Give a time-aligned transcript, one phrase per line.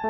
[0.00, 0.08] 亲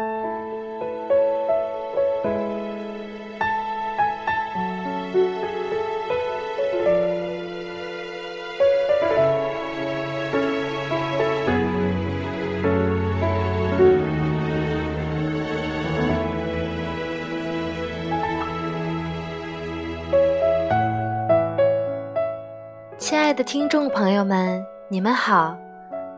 [23.18, 25.56] 爱的听众朋友们，你们好，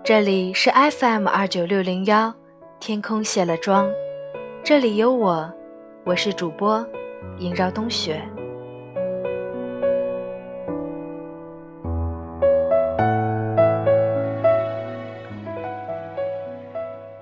[0.04, 2.34] 这里是 FM 二九六零幺，
[2.84, 3.88] 天空卸了妆，
[4.64, 5.48] 这里有我，
[6.02, 6.84] 我是主播
[7.38, 8.20] 萦绕冬雪。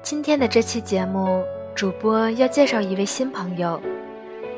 [0.01, 3.79] 今天的这期节目，主播要介绍一位新朋友，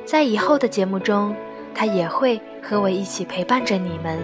[0.05, 1.34] 在以后的节目中，
[1.74, 4.20] 他也会和我一起陪伴着你们。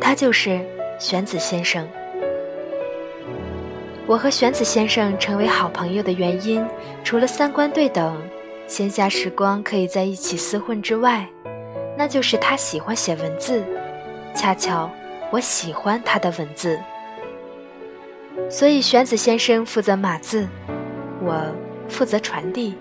[0.00, 0.64] 他就是
[1.00, 1.84] 玄子先生。
[4.10, 6.66] 我和玄子先生成为好朋友的原因，
[7.04, 8.20] 除了三观对等、
[8.66, 11.24] 闲暇时光可以在一起厮混之外，
[11.96, 13.62] 那就是他喜欢写文字，
[14.34, 14.90] 恰巧
[15.30, 16.76] 我喜欢他的文字，
[18.50, 20.48] 所以玄子先生负责码字，
[21.22, 21.40] 我
[21.88, 22.74] 负责传递。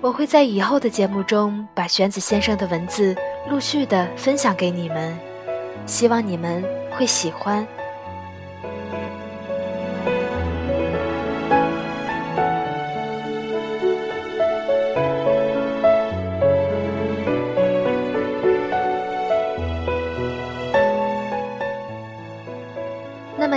[0.00, 3.14] 我会在以后的节目中把玄子先生的文字
[3.48, 5.16] 陆续的分享给你们。
[5.86, 7.64] 希望你们会喜欢。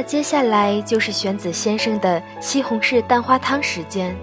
[0.07, 4.15] 接下来就是玄子先生的西红柿蛋花汤时间。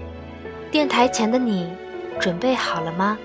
[0.71, 1.71] 电台前的你，
[2.19, 3.15] 准备好了吗？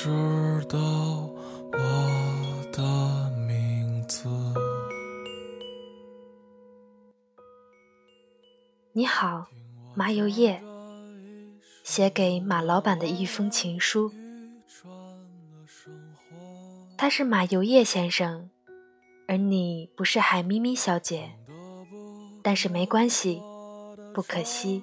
[0.00, 0.78] 知道
[1.72, 1.78] 我
[2.70, 4.28] 的名字。
[8.92, 9.48] 你好，
[9.96, 10.62] 马油叶，
[11.82, 14.12] 写给马老板的一封情书。
[16.96, 18.48] 他是马有业先生，
[19.26, 21.32] 而你不是海咪咪小姐，
[22.40, 23.42] 但是没关系，
[24.14, 24.80] 不可惜。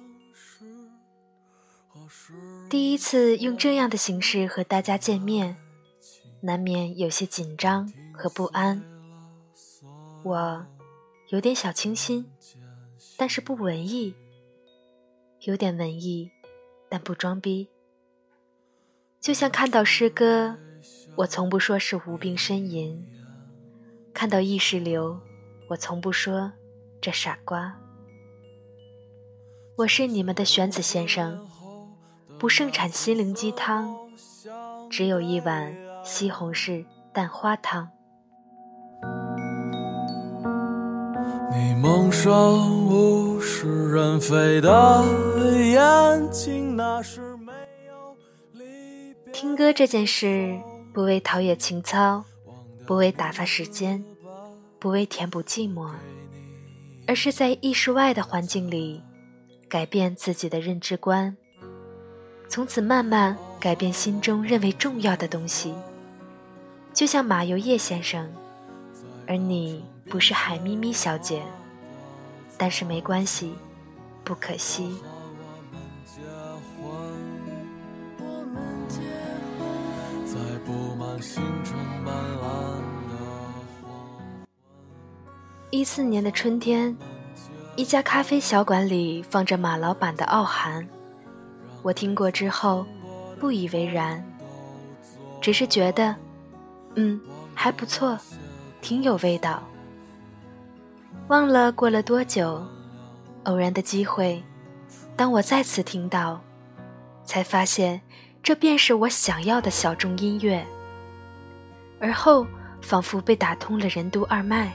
[2.68, 5.56] 第一次用这样的形式和大家见面，
[6.40, 8.82] 难免有些紧张和不安。
[10.24, 10.66] 我
[11.28, 12.26] 有点小清新，
[13.16, 14.14] 但是不文艺；
[15.42, 16.32] 有点文艺，
[16.88, 17.68] 但不装逼。
[19.20, 20.58] 就像看到诗歌，
[21.18, 23.00] 我从不说是无病呻吟；
[24.12, 25.20] 看到意识流，
[25.70, 26.52] 我从不说
[27.00, 27.78] 这傻瓜。
[29.76, 31.46] 我是你们的玄子先生。
[32.38, 33.96] 不盛产心灵鸡汤，
[34.90, 35.74] 只有一碗
[36.04, 37.88] 西红柿蛋花汤。
[41.50, 42.30] 你蒙上
[42.86, 45.02] 物是人非的
[45.62, 47.52] 眼睛，那是没
[47.86, 49.32] 有。
[49.32, 50.60] 听歌这件事，
[50.92, 52.22] 不为陶冶情操，
[52.86, 54.04] 不为打发时间，
[54.78, 55.88] 不为填补寂寞，
[57.06, 59.02] 而是在意识外的环境里，
[59.70, 61.34] 改变自己的认知观。
[62.48, 65.74] 从此慢慢改变心中认为重要的东西，
[66.94, 68.32] 就像马游业先生，
[69.26, 71.42] 而你不是海咪咪小姐，
[72.56, 73.52] 但是没关系，
[74.24, 74.96] 不可惜。
[85.70, 86.96] 一四年的春天，
[87.76, 90.82] 一家咖啡小馆里放着马老板的《傲寒》。
[91.86, 92.84] 我听过之后，
[93.38, 94.20] 不以为然，
[95.40, 96.16] 只是觉得，
[96.96, 97.20] 嗯，
[97.54, 98.18] 还不错，
[98.80, 99.62] 挺有味道。
[101.28, 102.60] 忘了过了多久，
[103.44, 104.42] 偶然的机会，
[105.14, 106.40] 当我再次听到，
[107.24, 108.00] 才发现
[108.42, 110.66] 这便是我想要的小众音乐。
[112.00, 112.44] 而后，
[112.82, 114.72] 仿佛被打通了任督二脉。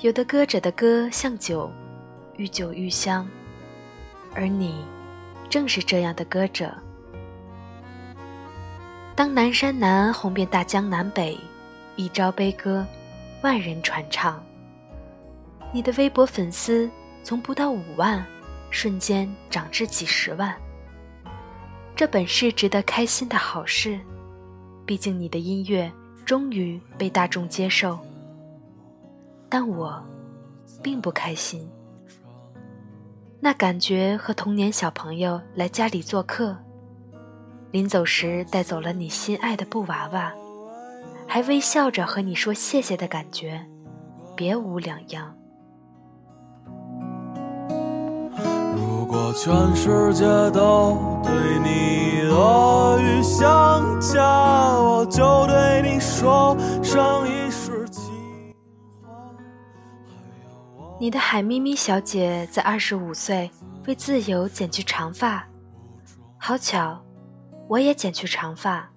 [0.00, 1.70] 有的歌者的歌像酒，
[2.38, 3.28] 愈久愈香，
[4.34, 4.82] 而你。
[5.48, 6.72] 正是这样的歌者，
[9.16, 11.38] 当南山南红遍大江南北，
[11.96, 12.86] 一朝悲歌，
[13.42, 14.42] 万人传唱。
[15.72, 16.90] 你的微博粉丝
[17.22, 18.24] 从不到五万，
[18.70, 20.54] 瞬间涨至几十万。
[21.96, 23.98] 这本是值得开心的好事，
[24.84, 25.90] 毕竟你的音乐
[26.26, 27.98] 终于被大众接受。
[29.48, 30.02] 但我
[30.82, 31.66] 并不开心，
[33.40, 36.56] 那感觉和童年小朋友来家里做客。
[37.70, 40.32] 临走时带走了你心爱的布娃娃，
[41.26, 43.64] 还微笑着和你说谢谢的感觉，
[44.34, 45.34] 别无两样。
[48.74, 54.22] 如果全世界都对你恶语相加，
[54.78, 57.28] 我就对你说声
[61.00, 63.48] 你的海咪咪小姐在二十五岁
[63.86, 65.46] 为自由剪去长发，
[66.36, 67.00] 好巧。
[67.68, 68.90] 我也剪去长发，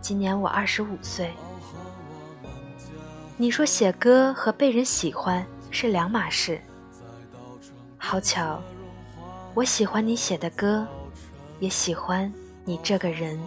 [0.00, 1.32] 今年我二十五岁。
[3.36, 6.60] 你说写歌和被人喜欢是两码事，
[7.96, 8.62] 好巧，
[9.54, 10.86] 我喜欢你写的歌，
[11.58, 12.32] 也喜欢
[12.64, 13.40] 你这个人。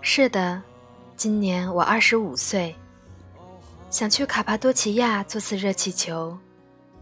[0.00, 0.62] 是的，
[1.20, 2.74] 今年我二十五岁，
[3.90, 6.34] 想去卡帕多奇亚做次热气球。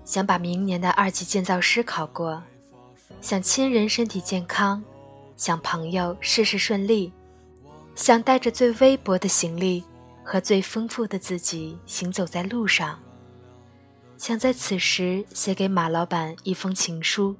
[0.04, 2.42] 想把明年的二级建造师考过，
[3.20, 4.82] 想亲人身体健康，
[5.36, 7.12] 想朋友事事顺利，
[7.94, 9.84] 想带着最微薄的行李
[10.24, 12.98] 和最丰富的自己行走在路上，
[14.16, 17.36] 想在此时写给马老板一封情书。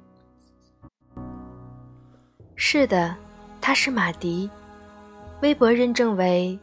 [2.55, 3.13] 是的，
[3.59, 4.49] 他是马迪，
[5.41, 6.57] 微博认证为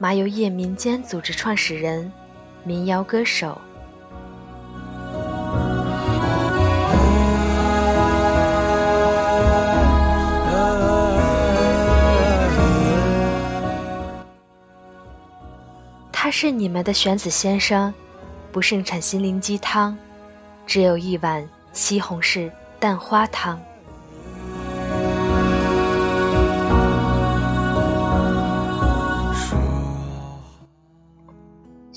[0.00, 2.12] 麻油叶民间组织创始人，
[2.62, 3.60] 民谣歌手。
[16.12, 17.92] 他是你们的玄子先生，
[18.52, 19.98] 不盛产心灵鸡汤，
[20.64, 22.48] 只有一碗西红柿
[22.78, 23.60] 蛋花汤。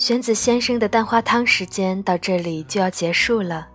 [0.01, 3.67] 玄子先生的蛋花汤时间到这里就要结束了，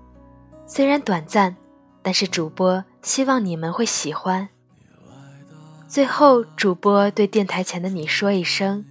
[0.67, 1.56] 虽然短暂，
[2.02, 4.49] 但是主播希望你们会喜欢。
[5.87, 8.84] 最后主播对电台前的你说一声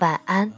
[0.00, 0.52] 晚安。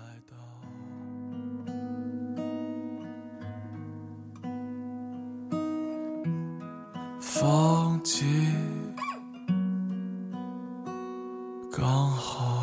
[7.21, 8.27] 放弃。
[11.71, 12.60] 刚好。